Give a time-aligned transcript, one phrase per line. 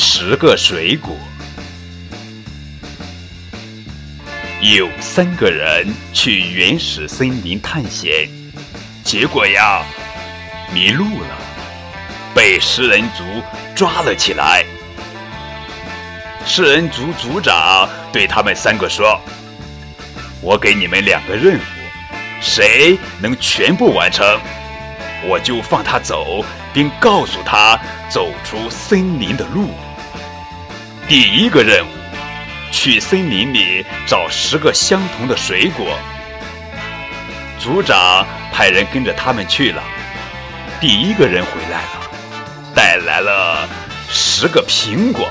[0.00, 1.12] 十个水果。
[4.60, 8.28] 有三个人去原始森林探险，
[9.02, 9.82] 结果呀，
[10.72, 11.36] 迷路了，
[12.32, 13.24] 被食人族
[13.74, 14.64] 抓了起来。
[16.46, 19.20] 食人族族长对他们三个说
[20.40, 21.62] ：“我给你们两个任务，
[22.40, 24.24] 谁能全部完成，
[25.26, 27.76] 我就放他走，并告诉他
[28.08, 29.70] 走出森林的路。
[31.08, 31.88] 第一个任务。”
[32.70, 35.98] 去森林里找十个相同的水果。
[37.58, 39.82] 组长派人跟着他们去了。
[40.78, 42.10] 第一个人回来了，
[42.74, 43.66] 带来了
[44.10, 45.30] 十个苹果。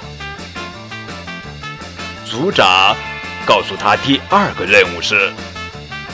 [2.25, 2.97] 组长
[3.45, 5.31] 告诉他，第二个任务是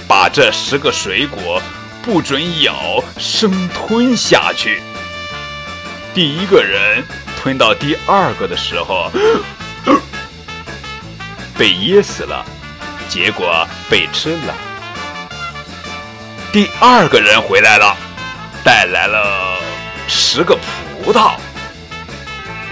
[0.07, 1.61] 把这十个水果
[2.01, 4.81] 不准咬，生吞下去。
[6.13, 7.01] 第一个人
[7.43, 9.11] 吞到第二个的时候。
[11.59, 12.45] 被噎死了，
[13.09, 14.55] 结果被吃了。
[16.53, 17.97] 第二个人回来了，
[18.63, 19.57] 带来了
[20.07, 20.57] 十个
[21.03, 21.33] 葡萄。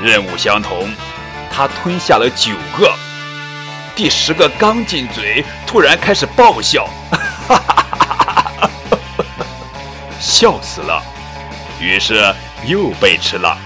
[0.02, 0.90] 任务相同，
[1.54, 2.90] 他吞下了九个。
[3.94, 7.20] 第十个刚进嘴，突然开始爆笑，哈
[7.50, 8.70] 哈哈哈哈！
[10.18, 11.04] 笑死了，
[11.80, 12.34] 于是
[12.66, 13.58] 又被吃了。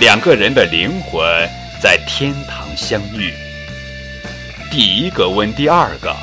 [0.00, 1.20] 两个人的灵魂
[1.80, 3.34] 在天堂相遇。
[4.70, 6.14] 第一个问第二个：“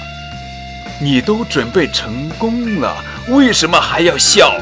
[1.01, 4.55] 你都准备成功了，为什么还要笑？”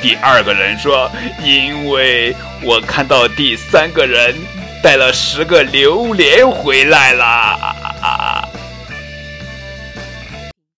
[0.00, 1.10] 第二个人说
[1.44, 4.34] ：“因为我看到第三个人
[4.82, 7.76] 带了十个榴莲回来啦。”